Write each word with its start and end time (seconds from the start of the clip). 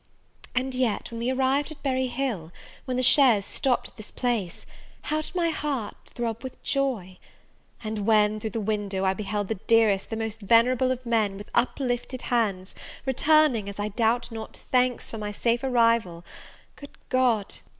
And 0.55 0.73
yet, 0.73 1.11
when 1.11 1.19
we 1.19 1.29
arrived 1.29 1.71
at 1.71 1.83
Berry 1.83 2.07
Hill, 2.07 2.51
when 2.85 2.97
the 2.97 3.03
chaise 3.03 3.45
stopped 3.45 3.87
at 3.89 3.97
this 3.97 4.09
place, 4.09 4.65
how 5.03 5.21
did 5.21 5.35
my 5.35 5.49
heart 5.49 5.93
throb 6.07 6.41
with 6.41 6.59
joy! 6.63 7.19
and 7.83 8.07
when, 8.07 8.39
through 8.39 8.49
the 8.49 8.59
window, 8.59 9.05
I 9.05 9.13
beheld 9.13 9.47
the 9.47 9.59
dearest, 9.67 10.09
the 10.09 10.17
most 10.17 10.41
venerable 10.41 10.89
of 10.91 11.05
men, 11.05 11.37
with 11.37 11.51
uplifted 11.53 12.23
hands, 12.23 12.73
returning, 13.05 13.69
as 13.69 13.77
I 13.79 13.89
doubt 13.89 14.31
not, 14.31 14.57
thanks 14.71 15.11
for 15.11 15.19
my 15.19 15.31
safe 15.31 15.63
arrival, 15.63 16.25
good 16.75 16.97
God! 17.09 17.57